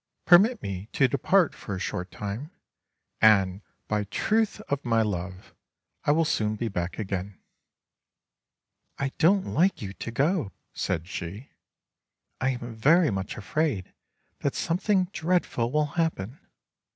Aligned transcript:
Permit 0.25 0.63
me 0.63 0.87
to 0.93 1.07
depart 1.07 1.53
for 1.53 1.75
a 1.75 1.79
short 1.79 2.09
time, 2.09 2.49
and, 3.21 3.61
by 3.87 3.99
the 3.99 4.05
truth 4.05 4.59
of 4.61 4.83
my 4.83 5.03
love, 5.03 5.53
I 6.05 6.11
will 6.11 6.25
soon 6.25 6.55
be 6.55 6.69
back 6.69 6.97
again." 6.97 7.39
"I 8.97 9.09
don't 9.19 9.45
like 9.53 9.79
you 9.79 9.93
to 9.93 10.09
go," 10.09 10.53
said 10.73 11.07
she; 11.07 11.51
*'I 12.39 12.49
am 12.49 12.75
very 12.75 13.11
much 13.11 13.37
afraid 13.37 13.93
that 14.39 14.55
something 14.55 15.05
dreadful 15.13 15.71
will 15.71 15.85
happen. 15.93 16.39